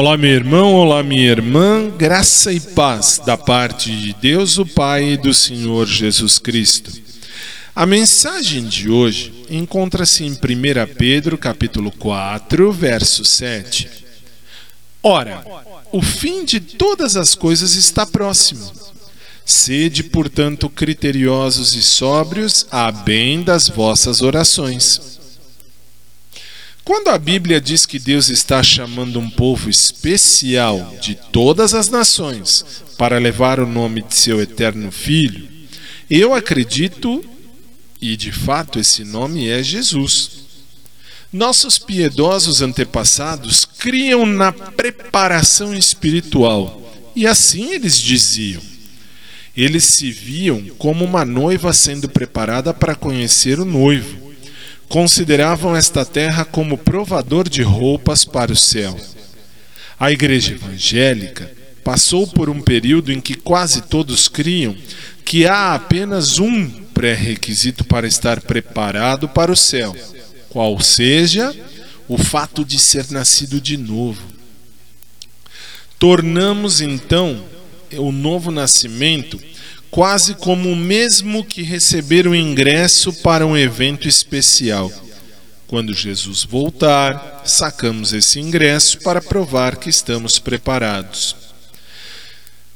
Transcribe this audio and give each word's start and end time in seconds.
Olá, 0.00 0.16
meu 0.16 0.30
irmão, 0.30 0.72
olá, 0.72 1.02
minha 1.02 1.28
irmã, 1.28 1.90
graça 1.90 2.50
e 2.50 2.58
paz 2.58 3.20
da 3.22 3.36
parte 3.36 3.94
de 3.94 4.14
Deus, 4.14 4.56
o 4.56 4.64
Pai 4.64 5.12
e 5.12 5.16
do 5.18 5.34
Senhor 5.34 5.86
Jesus 5.86 6.38
Cristo. 6.38 6.90
A 7.76 7.84
mensagem 7.84 8.64
de 8.64 8.88
hoje 8.88 9.30
encontra-se 9.50 10.24
em 10.24 10.32
1 10.32 10.36
Pedro, 10.96 11.36
capítulo 11.36 11.92
4, 11.92 12.72
verso 12.72 13.26
7. 13.26 13.90
Ora, 15.02 15.44
o 15.92 16.00
fim 16.00 16.46
de 16.46 16.60
todas 16.60 17.14
as 17.14 17.34
coisas 17.34 17.74
está 17.74 18.06
próximo. 18.06 18.72
Sede, 19.44 20.02
portanto, 20.02 20.70
criteriosos 20.70 21.74
e 21.74 21.82
sóbrios, 21.82 22.66
a 22.70 22.90
bem 22.90 23.42
das 23.42 23.68
vossas 23.68 24.22
orações. 24.22 25.19
Quando 26.90 27.06
a 27.06 27.18
Bíblia 27.18 27.60
diz 27.60 27.86
que 27.86 28.00
Deus 28.00 28.28
está 28.28 28.64
chamando 28.64 29.20
um 29.20 29.30
povo 29.30 29.70
especial 29.70 30.92
de 31.00 31.14
todas 31.14 31.72
as 31.72 31.88
nações 31.88 32.82
para 32.98 33.16
levar 33.16 33.60
o 33.60 33.66
nome 33.66 34.02
de 34.02 34.16
seu 34.16 34.40
eterno 34.40 34.90
Filho, 34.90 35.46
eu 36.10 36.34
acredito, 36.34 37.24
e 38.02 38.16
de 38.16 38.32
fato 38.32 38.80
esse 38.80 39.04
nome 39.04 39.46
é 39.46 39.62
Jesus. 39.62 40.30
Nossos 41.32 41.78
piedosos 41.78 42.60
antepassados 42.60 43.64
criam 43.64 44.26
na 44.26 44.50
preparação 44.50 45.72
espiritual, 45.72 46.92
e 47.14 47.24
assim 47.24 47.72
eles 47.72 48.00
diziam. 48.00 48.62
Eles 49.56 49.84
se 49.84 50.10
viam 50.10 50.60
como 50.76 51.04
uma 51.04 51.24
noiva 51.24 51.72
sendo 51.72 52.08
preparada 52.08 52.74
para 52.74 52.96
conhecer 52.96 53.60
o 53.60 53.64
noivo 53.64 54.29
consideravam 54.90 55.76
esta 55.76 56.04
terra 56.04 56.44
como 56.44 56.76
provador 56.76 57.48
de 57.48 57.62
roupas 57.62 58.24
para 58.24 58.52
o 58.52 58.56
céu. 58.56 58.98
A 59.98 60.10
igreja 60.10 60.52
evangélica 60.52 61.50
passou 61.84 62.26
por 62.26 62.50
um 62.50 62.60
período 62.60 63.12
em 63.12 63.20
que 63.20 63.36
quase 63.36 63.82
todos 63.82 64.26
criam 64.26 64.76
que 65.24 65.46
há 65.46 65.76
apenas 65.76 66.40
um 66.40 66.68
pré-requisito 66.68 67.84
para 67.84 68.08
estar 68.08 68.40
preparado 68.40 69.28
para 69.28 69.52
o 69.52 69.56
céu, 69.56 69.96
qual 70.48 70.80
seja 70.80 71.54
o 72.08 72.18
fato 72.18 72.64
de 72.64 72.76
ser 72.76 73.12
nascido 73.12 73.60
de 73.60 73.76
novo. 73.76 74.20
Tornamos 76.00 76.80
então 76.80 77.44
o 77.92 78.10
novo 78.10 78.50
nascimento 78.50 79.40
quase 79.90 80.34
como 80.34 80.70
o 80.70 80.76
mesmo 80.76 81.44
que 81.44 81.62
receber 81.62 82.26
o 82.26 82.34
ingresso 82.34 83.12
para 83.12 83.46
um 83.46 83.56
evento 83.56 84.06
especial. 84.06 84.90
Quando 85.66 85.94
Jesus 85.94 86.44
voltar, 86.44 87.42
sacamos 87.44 88.12
esse 88.12 88.40
ingresso 88.40 88.98
para 89.00 89.20
provar 89.20 89.76
que 89.76 89.90
estamos 89.90 90.38
preparados. 90.38 91.36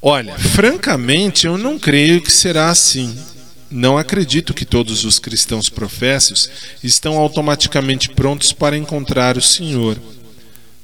Olha, 0.00 0.38
francamente, 0.38 1.46
eu 1.46 1.58
não 1.58 1.78
creio 1.78 2.22
que 2.22 2.30
será 2.30 2.70
assim. 2.70 3.16
Não 3.70 3.98
acredito 3.98 4.54
que 4.54 4.64
todos 4.64 5.04
os 5.04 5.18
cristãos 5.18 5.68
professos 5.68 6.48
estão 6.82 7.18
automaticamente 7.18 8.08
prontos 8.08 8.52
para 8.52 8.78
encontrar 8.78 9.36
o 9.36 9.42
Senhor. 9.42 9.98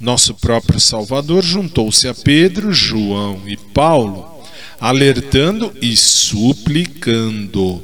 Nosso 0.00 0.34
próprio 0.34 0.80
Salvador 0.80 1.44
juntou-se 1.44 2.08
a 2.08 2.14
Pedro, 2.14 2.72
João 2.72 3.42
e 3.46 3.56
Paulo 3.56 4.31
alertando 4.82 5.72
e 5.80 5.96
suplicando 5.96 7.80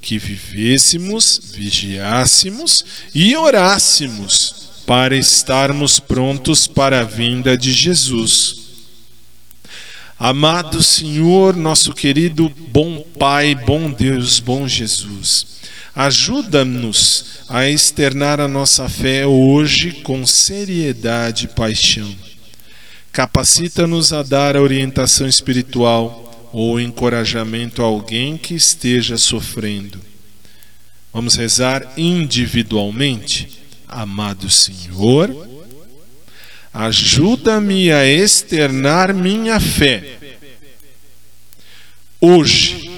que 0.00 0.16
vivêssemos, 0.16 1.40
vigiássemos 1.52 2.84
e 3.12 3.34
orássemos 3.36 4.84
para 4.86 5.16
estarmos 5.16 5.98
prontos 5.98 6.68
para 6.68 7.00
a 7.00 7.02
vinda 7.02 7.58
de 7.58 7.72
Jesus. 7.72 8.58
Amado 10.16 10.84
Senhor, 10.84 11.56
nosso 11.56 11.92
querido 11.92 12.48
bom 12.48 13.04
Pai, 13.18 13.56
bom 13.56 13.90
Deus, 13.90 14.38
bom 14.38 14.68
Jesus, 14.68 15.46
ajuda-nos 15.96 17.40
a 17.48 17.68
externar 17.68 18.40
a 18.40 18.46
nossa 18.46 18.88
fé 18.88 19.26
hoje 19.26 19.90
com 20.04 20.24
seriedade 20.24 21.46
e 21.46 21.48
paixão. 21.48 22.14
Capacita-nos 23.10 24.12
a 24.12 24.22
dar 24.22 24.56
a 24.56 24.62
orientação 24.62 25.26
espiritual 25.26 26.25
ou 26.52 26.80
encorajamento 26.80 27.82
a 27.82 27.84
alguém 27.84 28.36
que 28.36 28.54
esteja 28.54 29.16
sofrendo. 29.16 30.00
Vamos 31.12 31.34
rezar 31.34 31.94
individualmente. 31.96 33.60
Amado 33.88 34.50
Senhor, 34.50 35.48
ajuda-me 36.74 37.92
a 37.92 38.04
externar 38.04 39.14
minha 39.14 39.60
fé. 39.60 40.18
Hoje, 42.20 42.90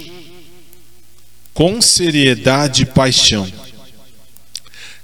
com 1.53 1.81
seriedade 1.81 2.85
e 2.85 2.87
paixão. 2.87 3.51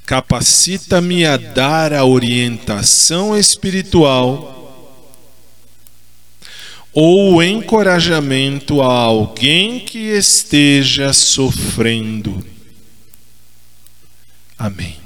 Capacita-me 0.07 1.25
a 1.25 1.37
dar 1.37 1.93
a 1.93 2.05
orientação 2.05 3.37
espiritual 3.37 4.64
ou 6.95 7.43
encorajamento 7.43 8.81
a 8.81 8.87
alguém 8.87 9.81
que 9.81 9.99
esteja 9.99 11.13
sofrendo. 11.13 12.45
Amém. 14.57 15.04